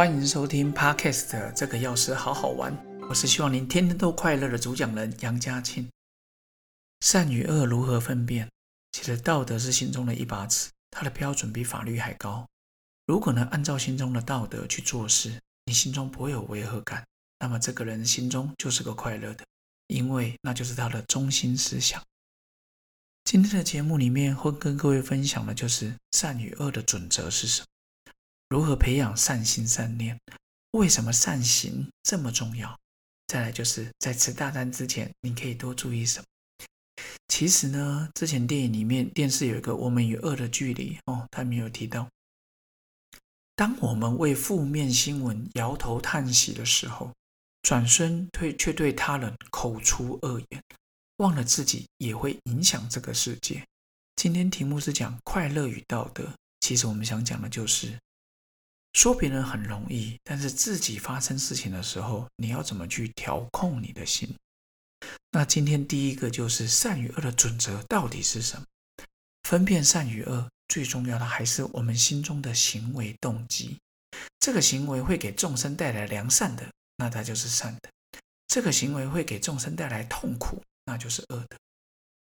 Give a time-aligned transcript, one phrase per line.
[0.00, 2.74] 欢迎收听 Podcast 这个钥匙好好玩。
[3.06, 5.90] 我是希望您天天都快乐的主讲人杨家庆。
[7.00, 8.48] 善与恶如何分辨？
[8.92, 12.48] 其实道德是心中的一把尺，它的标准比法律还高。
[13.04, 17.06] 如果能按照心中的道德去做事，你心中不会有违和感，
[17.38, 19.44] 那么这个人心中就是个快乐的，
[19.88, 22.02] 因为那就是他的中心思想。
[23.24, 27.66] 今天的节目里面会跟各位分享的就是善与恶的准则是什么。
[28.50, 30.18] 如何培养善心善念？
[30.72, 32.76] 为什么善行这么重要？
[33.28, 36.24] 再来就是在吃大餐之前，你可以多注意什么？
[37.28, 42.08] 其实呢，之前电影里面、电视有一个《我们与恶的距离》哦，他没有提到，
[43.54, 47.12] 当我们为负面新闻摇头叹息的时候，
[47.62, 50.60] 转身对却对他人口出恶言，
[51.18, 53.64] 忘了自己也会影响这个世界。
[54.16, 57.96] 今天题目是讲快乐与道德，其实我们想讲的就是。
[58.92, 64.34] 说别人很容易，但是自己发生事情的时候，你要怎么去调控你的心？
[65.30, 68.66] 那今天第一个就是善与恶的准则到底是什么？
[69.44, 73.78] 分辨善与恶最重要的还是我们心中的行为动机。
[74.40, 77.88] 这个行为会给众生带来良善的，那它就是善的；
[78.48, 81.56] 这个行为会给众生带来痛苦，那就是恶的。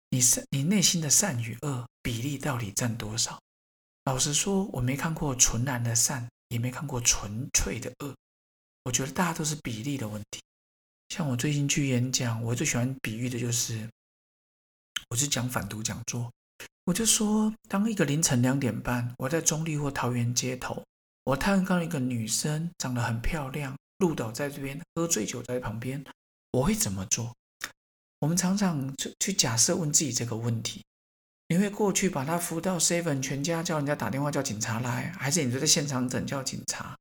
[0.10, 3.38] 你善，你内心的善与恶比例到底占多少？
[4.06, 6.28] 老实说，我没看过纯然的善。
[6.54, 8.16] 也没看过纯粹的恶，
[8.84, 10.40] 我觉得大家都是比例的问题。
[11.10, 13.90] 像我最近去演讲，我最喜欢比喻的就是，
[15.10, 16.32] 我是讲反毒讲座，
[16.86, 20.86] 我就说，当一个凌晨两点半，我在中立或桃园街头，
[21.24, 26.06] 我看到一个女生长得很漂亮，路倒在这边，喝醉酒在旁边，
[26.52, 27.36] 我会怎么做？
[28.20, 30.84] 我们常常去去假设问自己这个问题。
[31.54, 36.98] 你会过去把他扶到 seven 全家叫人家打电话叫警察来，还是你就在现场等叫警察？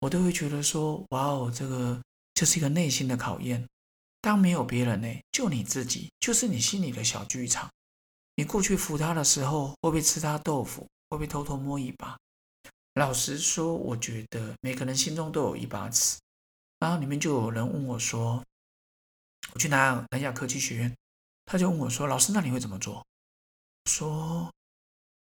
[0.00, 1.98] 我都会觉得说，哇哦，这个
[2.34, 3.66] 就是一个内心的考验。
[4.20, 7.70] 当没有别人呢，就你自己，就是你心里的小剧场。
[8.34, 10.82] 你过去扶他的时候，会不会吃他豆腐？
[11.08, 12.18] 会不会偷偷摸一把？
[12.96, 16.18] 老实说，我觉得每个人心中都有一把尺。
[16.80, 18.44] 然后里面就有人问我说，
[19.54, 20.94] 我去南南亚科技学院，
[21.46, 23.02] 他就问我说，老师，那你会怎么做？
[23.86, 24.50] 说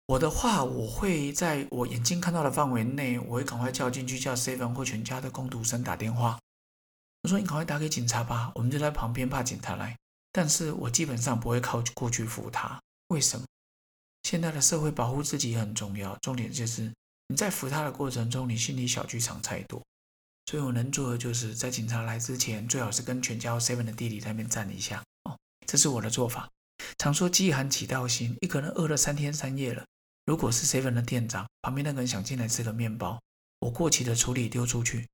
[0.06, 6.38] 我的话，我会在我眼睛看到的范围内，我会赶快叫进去，叫 seven 或全家的工读生打电话。
[7.22, 9.96] 我说你赶快打给警察吧，我们就在旁边怕警察来。
[10.32, 12.80] 但是我基本上不会靠过去扶他。
[13.08, 13.44] 为什么？
[14.22, 16.92] 现在的社会保护自己很重要，重点就是
[17.28, 19.82] 你在扶他的过程中，你心里小剧场太多。
[20.46, 25.02] 所以我能做的就是在警察来之前，最好是跟全家 seven 的弟弟在那边站一下。
[25.24, 25.36] 哦，
[25.66, 26.48] 这是我的做法。
[26.98, 29.84] 常说饥寒起盗心，一个人饿了三天三夜了。
[30.24, 33.20] 如果是 seven 的店长，旁边那个人想进来吃个面包，
[33.60, 35.06] 我过期的处理丢出去。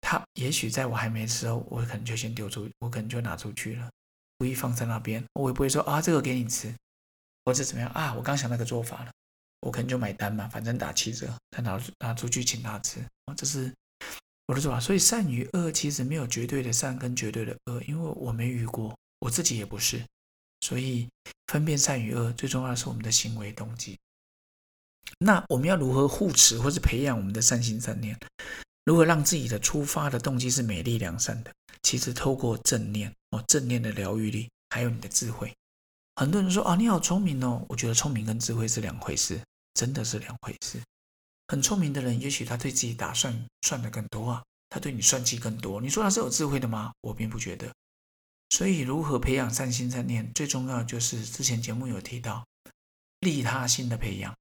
[0.00, 3.90] 他也许在我还没吃哦，我可能就先丢出，我可能就拿出去了，
[4.38, 5.24] 故意放在那边。
[5.34, 6.72] 我也不会说啊，这个给你吃，
[7.44, 8.14] 或者怎么样啊。
[8.14, 9.10] 我刚想那个做法了，
[9.60, 13.04] 我可能就买单嘛，反正打七折，他拿拿出去请他吃，
[13.36, 13.72] 这是
[14.46, 14.78] 我的做法。
[14.78, 20.02] 所以善与恶其实没有绝对的善跟绝对的恶，因为我没遇过，我自己也不是。
[20.60, 21.08] 所以，
[21.46, 23.98] 分辨善与恶最重要的是我们的行为动机。
[25.18, 28.16] 那我们要如何护持或是培养我们的善心善念？
[28.84, 31.52] 如何让自己的出发的动机是美丽良善的？
[31.82, 35.54] 其实透过正念哦，正念的疗愈力，还有你的智慧。
[36.16, 37.64] 很多人说啊，你好聪明哦。
[37.68, 39.40] 我觉得聪明跟智慧是两回事，
[39.74, 40.80] 真的是两回事。
[41.46, 45.80] 很聪明的人，也许他对自己打算算的更多啊，他对你算计更多。
[45.80, 46.92] 你说他是有智慧的吗？
[47.00, 47.72] 我并不觉得。
[48.50, 52.44] 所以，如何培养善心善念，最重要就是之前节目有提到
[53.20, 54.34] 利他心的培养。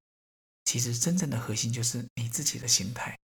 [0.65, 3.17] 其实，真正的核心就是你自己的心态，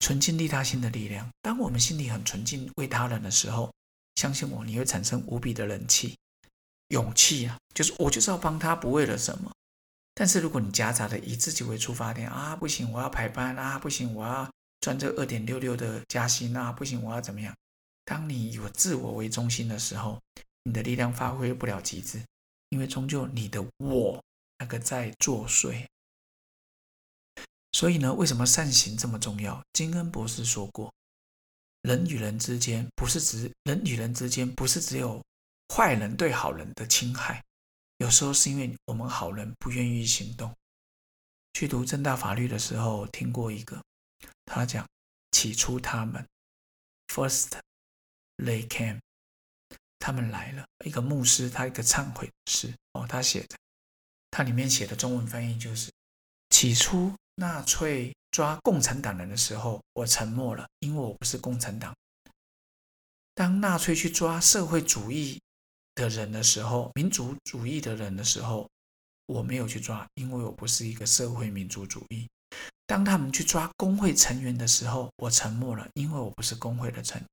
[0.00, 1.28] 纯净利他心的力量。
[1.42, 3.72] 当我们心里很纯净，为他人的时候，
[4.16, 6.16] 相信我，你会产生无比的人气、
[6.88, 7.56] 勇气啊！
[7.74, 9.52] 就是我就是要帮他，不为了什么。
[10.14, 14.48] 但是，如果你夹杂的以自己为出发点啊，不行，我要排班啊，不行，我要
[14.80, 17.54] 赚这二点六六的加薪啊，不行，我要怎么样？
[18.04, 20.20] 当你以自我为中心的时候，
[20.64, 22.22] 你的力量发挥不了极致，
[22.68, 24.22] 因为终究你的我
[24.58, 25.86] 那个在作祟。
[27.72, 29.62] 所以呢，为什么善行这么重要？
[29.72, 30.92] 金恩博士说过，
[31.82, 35.22] 人与人之间不是只人与人之间不是只有
[35.74, 37.42] 坏人对好人的侵害，
[37.98, 40.54] 有时候是因为我们好人不愿意行动。
[41.54, 43.82] 去读正大法律的时候，听过一个，
[44.44, 44.86] 他讲
[45.32, 46.26] 起初他们
[47.08, 47.58] first。
[48.36, 48.98] They came，
[49.98, 50.64] 他们来了。
[50.84, 53.56] 一个牧师，他一个忏悔诗哦，他写的，
[54.30, 55.90] 他里面写的中文翻译就是：
[56.50, 61.94] 起初纳粹抓共产党人的时候，我沉默了，因为我不是共产党。
[63.34, 65.40] 当纳粹去抓社会主义
[65.94, 68.68] 的人的时候，民族主义的人的时候，
[69.26, 72.28] 我没有去抓，因为我不是一个社会民族主义。
[72.86, 77.28] 当他们去抓工会成员的时候，我沉默了，因为我不是工会的成员。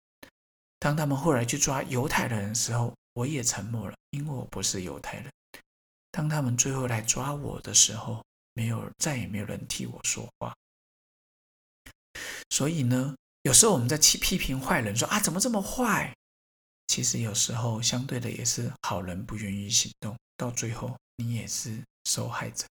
[0.82, 5.32] 当他们后来去抓犹太人的时候，我也沉默了，因为我不是犹太人。
[6.10, 8.26] 当他们最后来抓我的时候，
[8.56, 10.52] 没有再也没有人替我说话。
[12.50, 16.12] 所以呢，有时候我们在批批评坏人，说啊怎么这么坏？
[16.88, 22.66] 其实有时候相对的也是好人不愿意行动，到最后你也是受害者。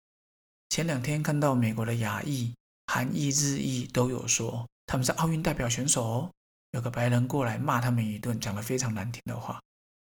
[0.71, 2.55] 前两天看到美国的亚裔、
[2.87, 6.31] 韩裔、日裔都有说他们是奥运代表选手哦。
[6.73, 9.59] 有个白人过来骂他们一顿，讲了非常难听的话。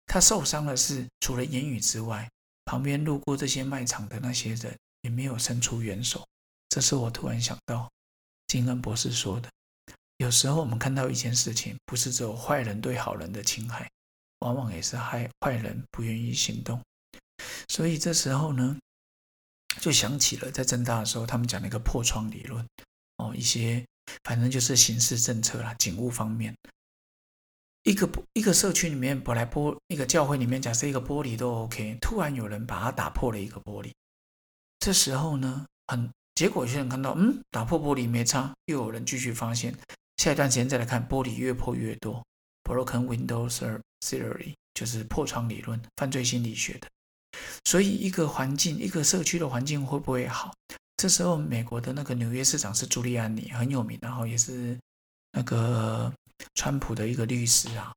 [0.05, 2.29] 他受伤的是除了言语之外，
[2.65, 6.27] 旁边路过这些卖场的那些人也没有伸出援手。
[6.67, 7.89] 这是我突然想到
[8.47, 9.49] 金恩博士说的：
[10.17, 13.89] 有时候我们看到一件事情，不是只有坏人对好人的侵害，
[14.39, 16.81] 往往也是害坏人不愿意行动。
[17.69, 18.77] 所以这时候呢，
[19.79, 22.67] 就想起了在正大的时候，他们讲那个破窗理论
[23.17, 23.85] 哦，一些。
[24.23, 26.55] 反正就是刑事政策啦，警务方面，
[27.83, 33.91] 一个一个社区里面本来玻一个教会里面，假设一个玻璃都 OK，突然有人把它打破了一个玻璃，
[34.79, 39.75] 这时候呢，很结果有些人看到，嗯，打破玻璃没差，又有人继续发现，
[40.17, 42.25] 下一段时间再来看，玻璃越破越多
[42.63, 46.87] ，broken windows theory 就是破窗理论，犯罪心理学的，
[47.65, 50.53] 所以一个环境，一个社区的环境会不会好？
[50.99, 54.77] 这时候，美国的那个纽约市长是朱利安尼，很有名，然后也是
[55.31, 56.13] 那个
[56.55, 57.93] 川普的一个律师啊。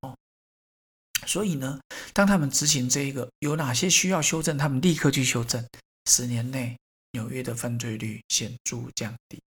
[1.27, 1.81] 所以呢，
[2.13, 5.67] 当他们执行这一个有哪些需要修正，他们立刻去修正。
[6.09, 6.79] 十年内，
[7.11, 9.43] 纽约的犯罪率显著降低。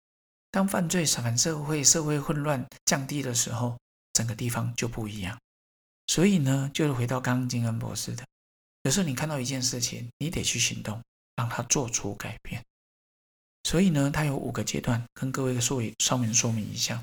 [0.52, 3.76] 当犯罪反社会、社会混乱降低的时候，
[4.12, 5.36] 整个地方就不一样。
[6.06, 8.24] 所以呢，就是回到刚刚金恩博士的，
[8.84, 11.02] 有时候你看到一件事情，你得去行动，
[11.34, 12.62] 让他做出改变。
[13.64, 17.02] 所以呢，它有五个阶段，跟各位说稍微说明一下。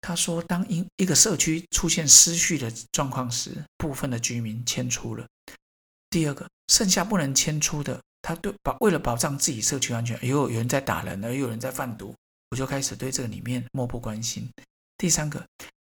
[0.00, 5.26] 他说，当一一个社区出现失序的状况时，部分的居民迁出了。
[6.10, 12.14] 第二个，剩下不能迁出的，他对保为了保障自己社区安全，有有人在打人，而有人在贩毒，
[12.50, 14.46] 我就开始对这个里面漠不关心。
[14.98, 15.42] 第三个，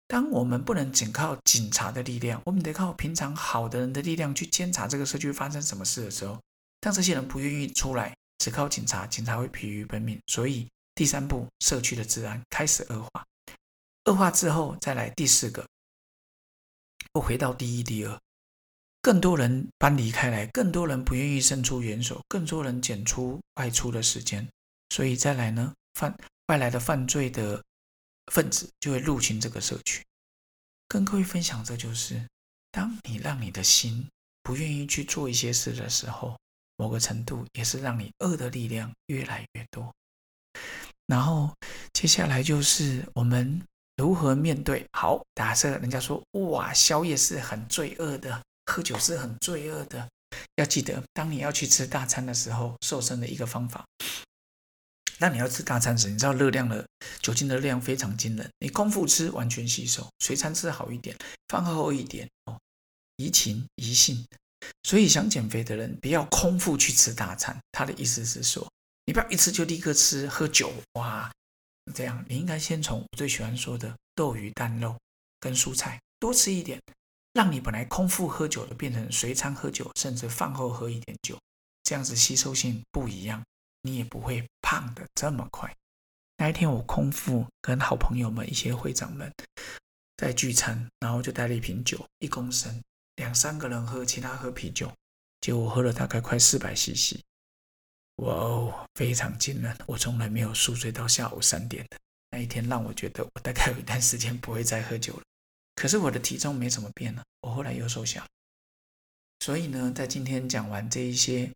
[0.07, 6.37] 当我们不能仅靠警察的力量，我们得靠平常好的人的力量去监察这个社区发生什么事的时候，
[6.81, 8.13] 当这些人不愿意出来。
[8.39, 10.19] 只靠警察，警察会疲于奔命。
[10.27, 13.25] 所以第三步，社区的治安开始恶化。
[14.05, 15.67] 恶化之后，再来第四个，
[17.13, 18.19] 又回到第一、第二，
[19.01, 24.47] 更多人搬离开来，更多人不愿意伸出援手，更多人减出外出的时间。
[24.89, 27.63] 所以再来呢，犯外来的犯罪的
[28.31, 30.03] 分子就会入侵这个社区。
[30.87, 32.25] 跟各位分享，这就是
[32.71, 34.09] 当你让你的心
[34.41, 36.35] 不愿意去做一些事的时候。
[36.79, 39.93] 某个程度也是让你恶的力量越来越多，
[41.07, 41.53] 然后
[41.91, 43.61] 接下来就是我们
[43.97, 44.87] 如何面对。
[44.93, 50.07] 好，假设人家说哇，宵夜是很罪恶的，喝酒是很罪恶的，
[50.55, 53.83] 要记得，当你要去吃大餐的时候，瘦身的一个方法。
[55.17, 56.87] 那你要吃大餐时，你知道热量的
[57.21, 61.13] 酒精的量非常惊人，你空腹吃完全吸收，随餐吃好一点，
[61.49, 62.57] 饭后一点哦，
[63.17, 64.25] 怡情怡性。
[64.83, 67.57] 所以想减肥的人不要空腹去吃大餐。
[67.71, 68.67] 他的意思是说，
[69.05, 71.31] 你不要一吃就立刻吃喝酒哇，
[71.93, 74.95] 这样你应该先从我最喜欢说的豆鱼蛋肉
[75.39, 76.79] 跟蔬菜多吃一点，
[77.33, 81.39] 让你本来空腹喝酒的变成随餐喝酒，甚至饭后喝一点酒，
[81.83, 83.43] 这样子吸收性不一样，
[83.83, 85.73] 你也不会胖的这么快。
[86.37, 89.31] 那一天我空腹跟好朋友们一些会长们
[90.17, 92.81] 在聚餐，然后就带了一瓶酒，一公升。
[93.19, 94.89] 两三个人喝，其他喝啤酒，
[95.41, 97.19] 结果我喝了大概快四百 CC，
[98.15, 99.77] 哇哦，非常惊人！
[99.87, 101.97] 我从来没有宿醉到下午三点的
[102.29, 105.23] 那一天，让我觉得我大概有一段时间不会再喝酒了。
[105.75, 108.25] 可是我的体重没怎么变呢，我后来又瘦下。
[109.41, 111.51] 所以呢，在今天讲完这一些，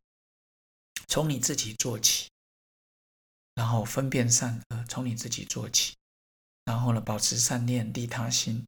[1.08, 2.30] 从你自己做起，
[3.56, 5.96] 然后分辨善恶，从你自己做起，
[6.66, 8.66] 然后呢，保持善念，利他心。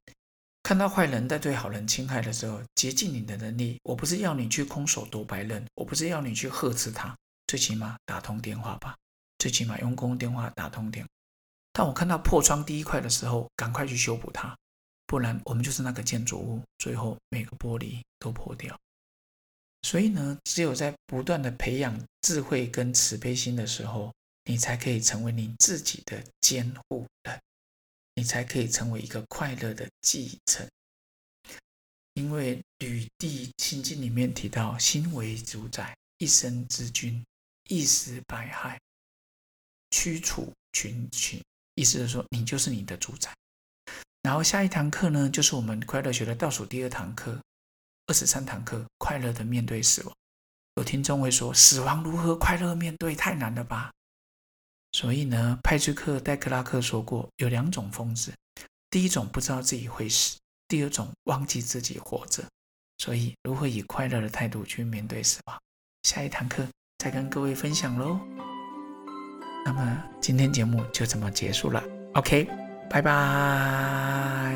[0.65, 3.79] 看到坏人在对好人侵害的时候，竭尽你的能力。
[3.83, 8.97] 我不是要你去空手夺白刃，我不是要你去呵斥他，最起码打通电话吧，
[9.37, 11.09] 最起码用公共电话打通电话。
[11.71, 14.57] 当我看到破窗第一块的时候，赶快去修补它，
[15.05, 18.75] 不然我们就是那个建筑物，最后每个玻璃都破掉。
[19.83, 24.11] 所以呢，只有在不断的培养智慧跟慈悲心的时候，
[24.45, 27.39] 你才可以成为你自己的监护人，
[28.15, 30.67] 你才可以成为一个快乐的继承。
[32.13, 37.23] 因为《吕地心经》里面提到，心为主宰，一生之君，
[37.69, 38.79] 一时百害，
[39.91, 41.41] 驱除群群。
[41.75, 43.33] 意思是说，你就是你的主宰。
[44.21, 47.37] 然后下一堂课呢，就是我们快乐学的倒数第二堂课，
[48.07, 50.15] 二十三堂课，快乐的面对死亡。
[50.75, 53.13] 有听众会说，死亡如何快乐面对？
[53.13, 53.91] 太难了吧？
[54.95, 58.31] 所以呢，派崔克戴克拉克说过，有两种疯子：
[58.89, 60.37] 第一种不知道自己会死，
[60.69, 62.41] 第二种忘记自己活着。
[62.99, 65.59] 所以，如何以快乐的态度去面对死亡？
[66.03, 66.65] 下一堂课
[66.99, 68.17] 再跟各位分享喽。
[69.65, 71.83] 那么今天节目就这么结束了
[72.13, 72.47] ，OK，
[72.89, 74.55] 拜拜。